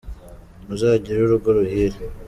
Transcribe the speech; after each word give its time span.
Muzagire 0.67 1.19
urugo 1.21 1.49
ruhire. 1.57 1.97